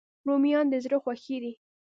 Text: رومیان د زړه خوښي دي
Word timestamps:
رومیان 0.27 0.65
د 0.69 0.75
زړه 0.83 0.97
خوښي 1.03 1.37
دي 1.43 1.53